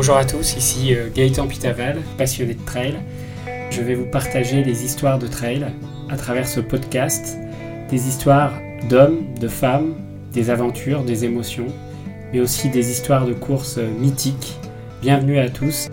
[0.00, 2.94] Bonjour à tous, ici euh, Gaëtan Pitaval, passionné de trail.
[3.70, 5.66] Je vais vous partager des histoires de trail
[6.08, 7.36] à travers ce podcast,
[7.90, 8.54] des histoires
[8.88, 9.96] d'hommes, de femmes,
[10.32, 11.66] des aventures, des émotions,
[12.32, 14.56] mais aussi des histoires de courses euh, mythiques.
[15.02, 15.90] Bienvenue à tous.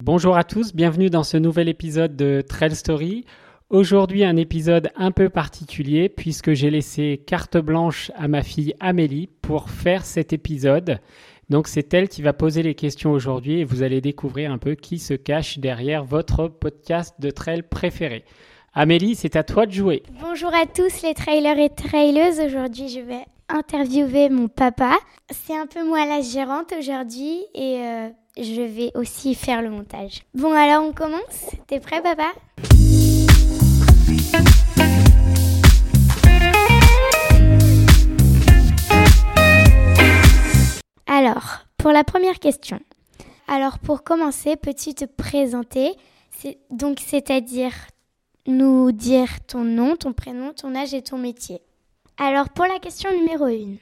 [0.00, 3.24] Bonjour à tous, bienvenue dans ce nouvel épisode de Trail Story.
[3.68, 9.28] Aujourd'hui, un épisode un peu particulier puisque j'ai laissé carte blanche à ma fille Amélie
[9.42, 11.00] pour faire cet épisode.
[11.50, 14.76] Donc c'est elle qui va poser les questions aujourd'hui et vous allez découvrir un peu
[14.76, 18.24] qui se cache derrière votre podcast de trail préféré.
[18.72, 20.04] Amélie, c'est à toi de jouer.
[20.20, 22.38] Bonjour à tous les trailers et traileuses.
[22.38, 24.96] Aujourd'hui, je vais interviewer mon papa.
[25.30, 30.22] C'est un peu moi la gérante aujourd'hui et euh, je vais aussi faire le montage.
[30.34, 32.30] Bon, alors on commence T'es prêt, papa?
[41.18, 42.78] Alors, pour la première question.
[43.48, 45.92] Alors, pour commencer, peux-tu te présenter?
[46.70, 47.72] Donc, c'est-à-dire
[48.46, 51.62] nous dire ton nom, ton prénom, ton âge et ton métier.
[52.18, 53.76] Alors, pour la question numéro 1.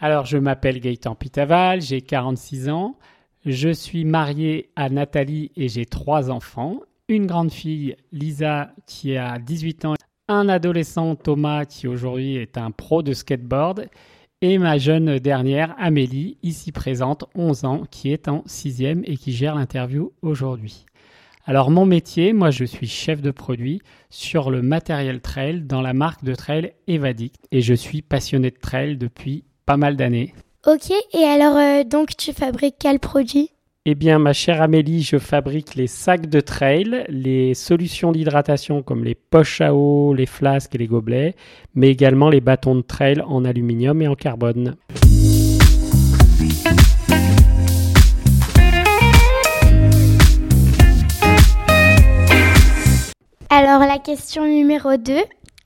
[0.00, 2.98] Alors, je m'appelle Gaëtan Pitaval, j'ai 46 ans.
[3.46, 6.80] Je suis marié à Nathalie et j'ai trois enfants.
[7.06, 9.94] Une grande fille, Lisa, qui a 18 ans.
[10.26, 13.88] Un adolescent, Thomas, qui aujourd'hui est un pro de skateboard
[14.46, 19.32] et ma jeune dernière, Amélie, ici présente, 11 ans, qui est en sixième et qui
[19.32, 20.84] gère l'interview aujourd'hui.
[21.46, 25.94] Alors mon métier, moi je suis chef de produit sur le matériel trail dans la
[25.94, 30.34] marque de trail Evadict et je suis passionné de trail depuis pas mal d'années.
[30.66, 33.48] Ok, et alors euh, donc tu fabriques quel produit?
[33.86, 39.04] Eh bien, ma chère Amélie, je fabrique les sacs de trail, les solutions d'hydratation comme
[39.04, 41.34] les poches à eau, les flasques et les gobelets,
[41.74, 44.76] mais également les bâtons de trail en aluminium et en carbone.
[53.50, 55.12] Alors la question numéro 2,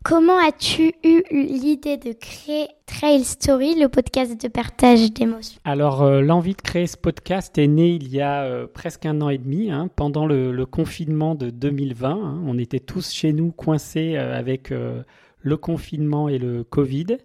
[0.09, 5.61] Comment as-tu eu l'idée de créer Trail Story, le podcast de partage d'émotions?
[5.67, 9.21] Alors, euh, l'envie de créer ce podcast est née il y a euh, presque un
[9.21, 12.11] an et demi, hein, pendant le, confinement de 2020.
[12.11, 12.43] Hein.
[12.47, 17.19] on était tous chez nous coincés euh, avec le confinement et le Covid.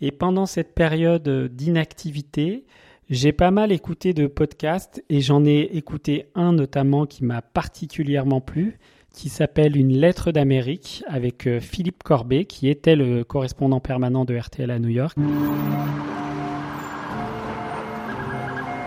[0.00, 2.64] Et pendant cette période d'inactivité,
[3.08, 8.40] j'ai pas mal écouté de podcasts et j'en ai écouté un notamment qui m'a particulièrement
[8.40, 8.80] plu
[9.16, 14.36] qui s'appelle Une lettre d'Amérique avec euh, Philippe Corbet, qui était le correspondant permanent de
[14.36, 15.16] RTL à New York.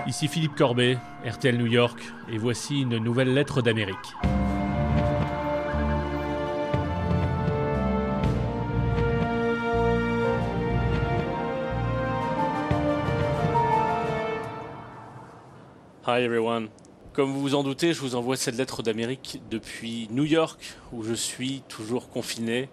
[0.05, 0.97] Ici Philippe Corbet,
[1.27, 1.99] RTL New York,
[2.31, 3.97] et voici une nouvelle lettre d'Amérique.
[16.05, 16.69] Hi everyone.
[17.19, 20.57] Comme vous vous en doutez, je vous envoie cette lettre d'Amérique depuis New York,
[20.93, 22.69] où je suis toujours confiné.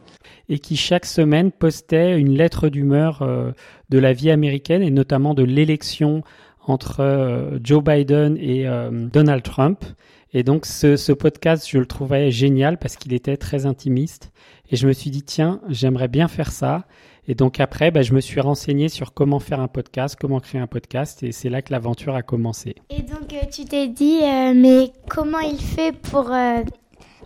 [0.48, 3.50] Et qui chaque semaine postait une lettre d'humeur euh,
[3.88, 6.22] de la vie américaine, et notamment de l'élection
[6.66, 9.84] entre euh, Joe Biden et euh, Donald Trump.
[10.32, 14.32] Et donc ce, podcast, je le trouvais génial parce qu'il était très intimiste.
[14.70, 16.84] Et je me suis dit, tiens, j'aimerais bien faire ça.
[17.28, 20.60] Et donc après, bah, je me suis renseigné sur comment faire un podcast, comment créer
[20.60, 22.76] un podcast, et c'est là que l'aventure a commencé.
[22.90, 24.20] Et donc euh, tu t'es dit,
[24.54, 26.30] mais comment il fait pour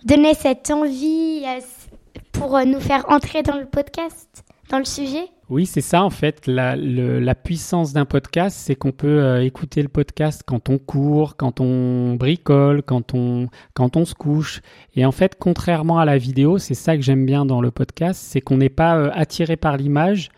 [0.03, 1.43] donner cette envie,
[2.31, 5.27] pour nous faire entrer dans le podcast, dans le sujet?
[5.51, 6.47] Oui, c'est ça en fait.
[6.47, 11.59] La, puissance d'un podcast, c'est qu'on peut euh, écouter le podcast quand on court, quand
[11.59, 14.61] on bricole, quand on, quand on se couche.
[14.95, 18.21] Et en fait, contrairement à la vidéo, c'est ça que j'aime bien dans le podcast,
[18.23, 20.29] c'est qu'on n'est pas euh, attiré par l'image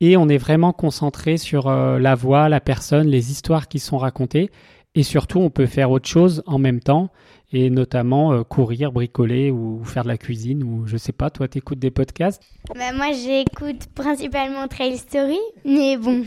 [0.00, 3.96] et on est vraiment concentré sur euh, la voix, la personne, les histoires qui sont
[3.96, 4.50] racontées.
[4.96, 7.10] Et surtout, on peut faire autre chose en même temps
[7.52, 11.48] et notamment euh, courir, bricoler ou faire de la cuisine ou je sais pas, toi
[11.48, 12.40] t'écoutes des podcasts?
[12.74, 16.24] Bah, Moi j'écoute principalement Trail Story, mais bon.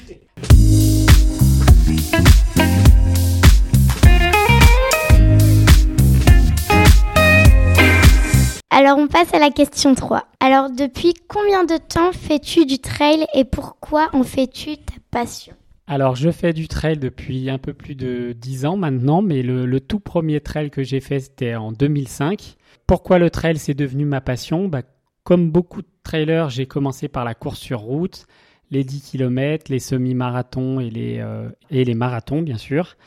[8.69, 10.25] Alors on passe à la question 3.
[10.41, 15.53] Alors depuis combien de temps fais-tu du trail et pourquoi en fais-tu ta passion?
[15.89, 19.79] Alors, je fais du trail depuis un peu plus de 10 ans maintenant, mais le,
[19.79, 22.57] tout premier trail que j'ai fait, c'était en 2005.
[22.85, 24.67] Pourquoi le trail, c'est devenu ma passion?
[24.67, 24.81] Bah,
[25.23, 28.25] Comme beaucoup de trailers, j'ai commencé par la course sur route,
[28.69, 32.97] les 10 km, les semi-marathons et, les, euh, et les marathons, bien sûr.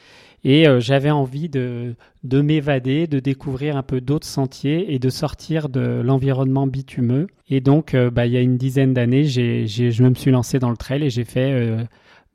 [0.43, 5.11] Et euh, j'avais envie de, de m'évader, de découvrir un peu d'autres sentiers et de
[5.11, 7.27] sortir de l'environnement bitumeux.
[7.51, 10.71] Et donc, euh, bah, il y a une dizaine d'années, je me suis lancé dans
[10.71, 11.87] le trail et j'ai fait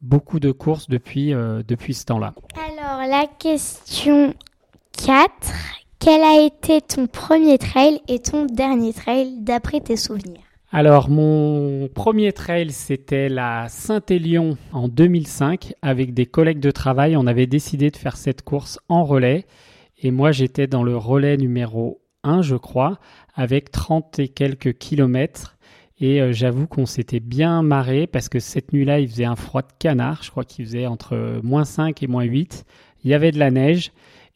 [0.02, 1.34] beaucoup de courses depuis,
[1.68, 2.34] depuis ce temps-là.
[2.56, 4.34] Alors la question
[5.06, 5.30] 4.
[6.00, 10.42] Quel a été ton premier trail et ton dernier trail d'après tes souvenirs?
[10.72, 15.74] Alors, mon premier trail, c'était la Saint-Élion en 2005.
[15.82, 19.46] Avec des collègues de travail, on avait décidé de faire cette course en relais.
[19.98, 23.00] Et moi, j'étais dans le relais numéro 1, je crois,
[23.36, 25.55] avec 30 et quelques kilomètres.
[26.00, 29.62] Et euh, j'avoue qu'on s'était bien marré parce que cette nuit-là, il faisait un froid
[29.62, 30.24] de canard.
[30.24, 32.66] Je crois qu'il faisait entre moins 5 et moins 8.
[33.04, 33.92] Il y avait de la neige.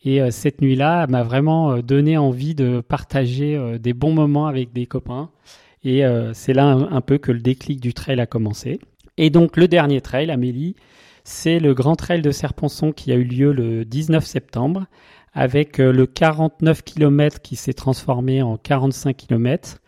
[0.06, 4.72] Et euh, cette nuit-là m'a vraiment euh, donné envie de partager des bons moments avec
[4.72, 5.30] des copains.
[5.86, 6.04] Et
[6.34, 8.82] c'est là un, peu que le déclic du trail a commencé.
[9.16, 10.76] Et donc le dernier trail, Amélie,
[11.24, 14.88] c'est le grand trail de Serponçon qui a eu lieu le 19 septembre,
[15.32, 19.80] avec le 49 km qui s'est transformé en 45 km,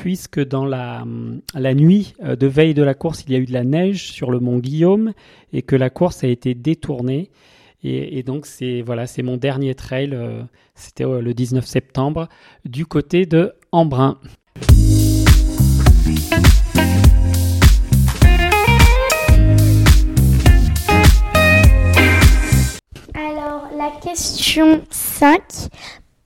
[0.00, 1.04] puisque dans la,
[1.54, 4.10] la nuit euh, de veille de la course, il y a eu de la neige
[4.10, 5.12] sur le mont Guillaume
[5.52, 7.30] et que la course a été détournée.
[7.82, 10.18] Et, donc c'est voilà, c'est mon dernier trail,
[10.74, 12.28] c'était le 19 septembre,
[12.66, 14.18] du côté de Embrun.
[23.14, 25.42] Alors, la question 5.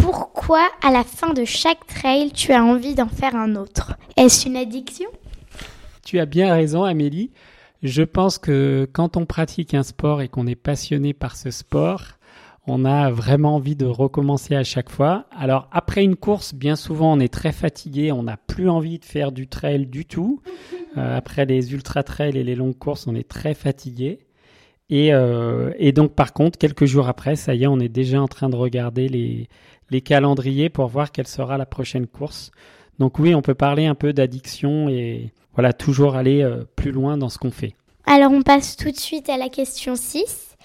[0.05, 3.97] Pourquoi, à la fin de chaque trail, tu as envie d'en faire un autre?
[4.19, 5.09] Est-ce une addiction?
[6.05, 7.31] Tu as bien raison, Amélie.
[7.83, 12.03] Je pense que quand on pratique un sport et qu'on est passionné par ce sport,
[12.67, 15.25] on a vraiment envie de recommencer à chaque fois.
[15.35, 19.07] Alors après une course, bien souvent on est très fatigué, on n'a plus envie de
[19.07, 20.43] faire du trail du tout.
[20.99, 24.19] Euh, après les ultra trails et les longues courses, on est très fatigué.
[24.93, 28.29] Euh, et, donc par contre, quelques jours après, ça y est, on est déjà en
[28.29, 29.49] train de regarder les,
[29.91, 32.51] les calendriers pour voir quelle sera la prochaine course.
[32.99, 37.17] Donc oui, on peut parler un peu d'addiction et voilà, toujours aller euh, plus loin
[37.17, 37.75] dans ce qu'on fait.
[38.07, 40.57] Alors on passe tout de suite à la question 6.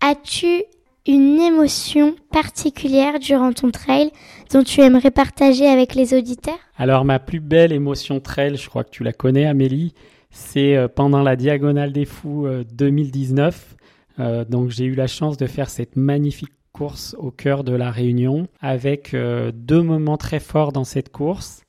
[0.00, 0.62] As-tu
[1.06, 4.10] une émotion particulière durant ton trail
[4.52, 6.58] dont tu aimerais partager avec les auditeurs?
[6.76, 9.94] Alors ma plus belle émotion trail, je crois que tu la connais Amélie,
[10.32, 13.76] c'est euh, pendant la Diagonale des Fous 2019.
[14.18, 17.74] Euh, euh, donc j'ai eu la chance de faire cette magnifique course au cœur de
[17.74, 21.64] la Réunion avec deux moments très forts dans cette course.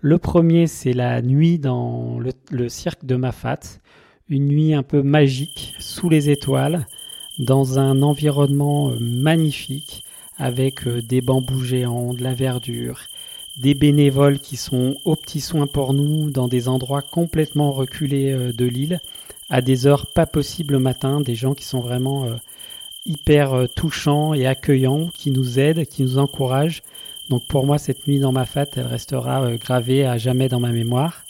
[0.00, 2.18] Le premier, c'est la nuit dans
[2.50, 3.60] le, cirque de Mafat,
[4.28, 6.86] une nuit un peu magique sous les étoiles
[7.38, 10.04] dans un environnement magnifique
[10.36, 13.00] avec des bambous géants, de la verdure,
[13.58, 18.52] des bénévoles qui sont aux petits soins pour nous dans des endroits complètement reculés euh,
[18.52, 19.00] de l'île,
[19.50, 22.26] à des heures pas possibles le matin, des gens qui sont vraiment
[23.06, 26.82] hyper touchants et accueillants, qui nous aident, qui nous encouragent.
[27.30, 30.70] Donc pour moi, cette nuit dans ma fat, elle restera gravée à jamais dans ma
[30.70, 31.24] mémoire.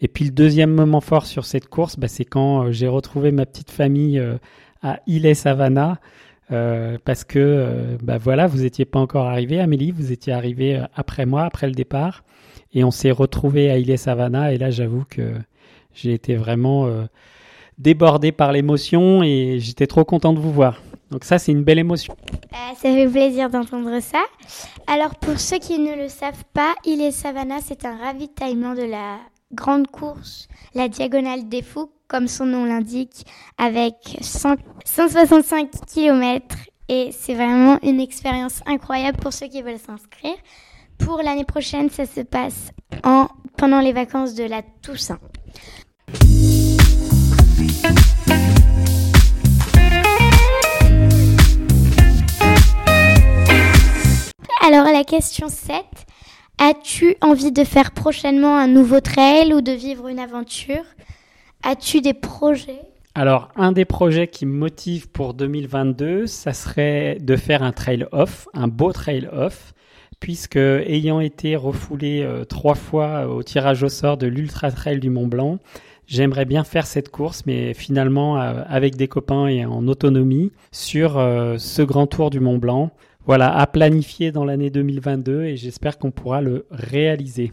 [0.00, 3.46] Et puis le deuxième moment fort sur cette course, bah, c'est quand j'ai retrouvé ma
[3.46, 4.22] petite famille
[4.82, 5.98] à Ile Savannah.
[6.52, 10.76] Euh, parce que euh, bah voilà, vous n'étiez pas encore arrivé, Amélie, vous étiez arrivé
[10.76, 12.22] euh, après moi, après le départ,
[12.72, 14.52] et on s'est retrouvé à Ile Savannah.
[14.52, 15.32] Et là, j'avoue que
[15.92, 16.88] j'ai été vraiment
[17.78, 20.82] débordé par l'émotion et j'étais trop content de vous voir.
[21.10, 22.16] Donc ça, c'est une belle émotion.
[22.76, 24.22] ça fait plaisir d'entendre ça.
[24.86, 29.18] Alors pour ceux qui ne le savent pas, Ile Savannah, c'est un ravitaillement de la
[29.52, 33.26] grande course, la Diagonale des Fous, comme son nom l'indique,
[33.58, 36.56] avec 165 km.
[36.88, 40.36] Et c'est vraiment une expérience incroyable pour ceux qui veulent s'inscrire.
[40.98, 42.70] Pour l'année prochaine, ça se passe
[43.04, 45.18] en, pendant les vacances de la Toussaint.
[54.62, 55.84] Alors la question 7,
[56.58, 60.84] As-tu envie de faire prochainement un nouveau trail ou de vivre une aventure?
[61.62, 62.82] As-tu des projets?
[63.14, 68.06] Alors, un des projets qui me motive pour 2022, ça serait de faire un trail
[68.12, 69.72] off, un beau trail off,
[70.20, 75.08] puisque ayant été refoulé euh, trois fois au tirage au sort de l'Ultra Trail du
[75.10, 75.58] Mont Blanc,
[76.06, 81.18] j'aimerais bien faire cette course, mais finalement euh, avec des copains et en autonomie sur
[81.18, 82.92] euh, ce grand tour du Mont Blanc
[83.26, 87.52] voilà, à planifier dans l'année 2022 et j'espère qu'on pourra le réaliser.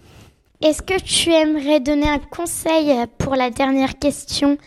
[0.63, 4.57] Est-ce que tu aimerais donner un conseil pour la dernière question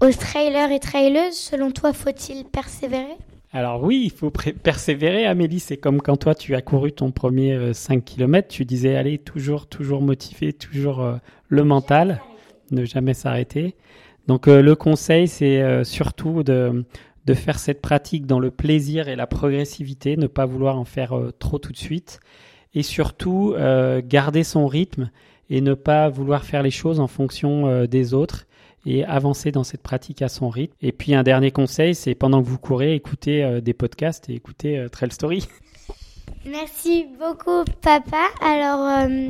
[0.00, 3.18] aux trailers et traileuses Selon toi, faut-il persévérer?
[3.52, 5.60] Alors oui, il faut persévérer, Amélie.
[5.60, 9.18] C'est comme quand toi, tu as couru ton premier 5 euh, km, tu disais, allez,
[9.18, 11.16] toujours, toujours motivé, toujours euh,
[11.48, 12.22] le mental,
[12.70, 13.74] ne jamais s'arrêter.
[14.28, 16.86] Donc euh, le conseil, c'est surtout de,
[17.26, 21.14] de faire cette pratique dans le plaisir et la progressivité, ne pas vouloir en faire
[21.38, 22.20] trop tout de suite,
[22.72, 23.54] et surtout
[24.08, 25.10] garder son rythme
[25.52, 28.46] et ne pas vouloir faire les choses en fonction euh, des autres,
[28.86, 30.74] et avancer dans cette pratique à son rythme.
[30.82, 34.34] Et puis un dernier conseil, c'est pendant que vous courez, écoutez euh, des podcasts et
[34.34, 35.46] écoutez euh, Trail Story.
[36.44, 38.24] Merci beaucoup, papa.
[38.40, 39.28] Alors, euh,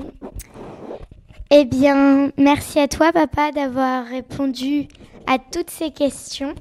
[1.51, 4.89] eh bien, merci à toi, papa, d'avoir répondu
[5.27, 6.55] à toutes ces questions.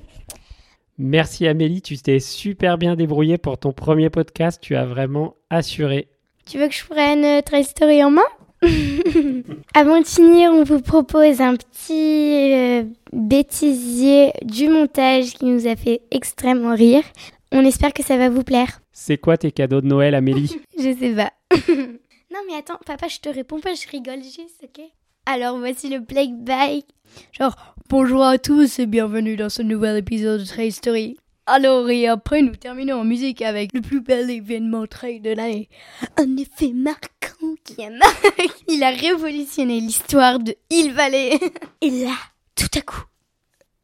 [0.97, 6.09] Merci Amélie, tu t'es super bien débrouillée pour ton premier podcast, tu as vraiment assuré.
[6.45, 8.21] Tu veux que je prenne Trail Story en main?
[9.73, 15.75] Avant de finir, on vous propose un petit euh, bêtisier du montage qui nous a
[15.75, 17.03] fait extrêmement rire.
[17.51, 18.81] On espère que ça va vous plaire.
[18.91, 21.31] C'est quoi tes cadeaux de Noël, Amélie Je sais pas.
[21.69, 24.83] non mais attends, papa, je te réponds pas, je rigole juste, ok?
[25.25, 26.83] Alors voici le playback.
[27.31, 27.55] Genre,
[27.89, 31.17] bonjour à tous et bienvenue dans ce nouvel épisode de Trail Story.
[31.47, 35.69] Alors, et après, nous terminons en musique avec le plus bel événement trail de l'année.
[36.17, 37.40] Un effet marquant
[38.67, 41.39] Il a révolutionné l'histoire de Hill Valley.
[41.81, 42.15] Et là,
[42.55, 43.03] tout à coup,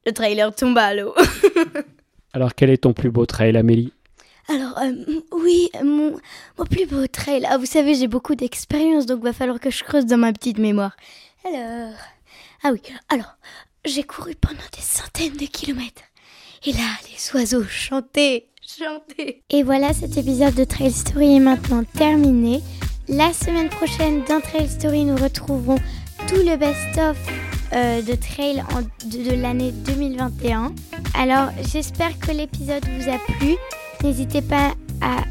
[0.06, 1.14] le trailer tombe à l'eau.
[2.34, 3.94] Alors quel est ton plus beau trail, Amélie?
[4.50, 4.94] Alors, euh,
[5.34, 6.16] oui, mon,
[6.58, 7.46] mon plus beau trail.
[7.50, 10.58] Ah, vous savez, j'ai beaucoup d'expérience, donc va falloir que je creuse dans ma petite
[10.58, 10.96] mémoire.
[11.46, 11.94] Alors,
[12.64, 13.36] ah oui, alors,
[13.86, 16.04] j'ai couru pendant des centaines de kilomètres.
[16.66, 19.44] Et là, les oiseaux chantaient, chantaient.
[19.50, 22.62] Et voilà, cet épisode de Trail Story est maintenant terminé.
[23.10, 25.78] La semaine prochaine, dans Trail Story, nous retrouverons
[26.28, 27.18] tout le best-of
[27.74, 28.64] euh, de trail
[29.06, 30.74] de, l'année 2021.
[31.14, 33.56] Alors, j'espère que l'épisode vous a plu.
[34.04, 35.24] N'hésitez pas à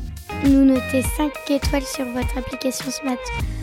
[0.48, 3.16] nous noter 5 étoiles sur votre application smart-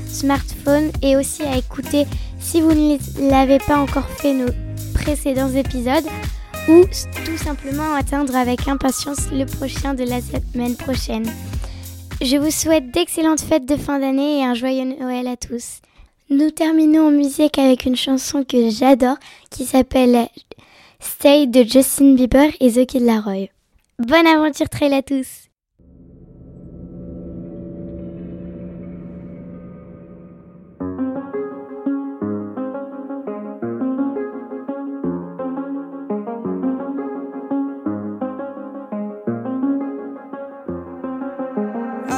[0.08, 2.05] smartphone et aussi à écouter,
[2.39, 2.98] si vous ne
[3.29, 4.51] l'avez pas encore fait, nos
[4.93, 6.05] précédents épisodes
[6.70, 6.84] ou
[7.25, 11.25] tout simplement atteindre avec impatience le prochain de la semaine prochaine.
[12.24, 15.82] Je vous souhaite d'excellentes fêtes de fin d'année et un joyeux Noël à tous.
[16.30, 19.18] Nous terminons en musique avec une chanson que j'adore
[19.50, 20.30] qui s'appelle
[21.01, 23.50] Stay de Justin Bieber et The Kid Laroi.
[24.00, 25.50] Bonne aventure trail à tous